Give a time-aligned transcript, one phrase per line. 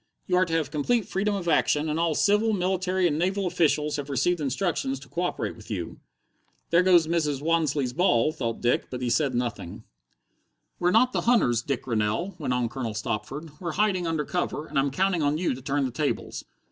[0.25, 3.97] You are to have complete freedom of action, and all civil, military, and naval officials
[3.97, 5.99] have received instructions to co operate with you."
[6.71, 7.39] "There goes Mrs.
[7.43, 9.83] Wansleigh's ball," thought Dick, but he said nothing.
[10.79, 13.51] "We're not the hunters, Dick Rennell," went on Colonel Stopford.
[13.59, 16.45] "We're hiding under cover, and I'm counting on you to turn the tables.